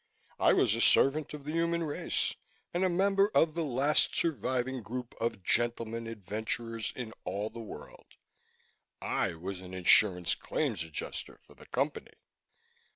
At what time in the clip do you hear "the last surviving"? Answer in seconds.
3.53-4.81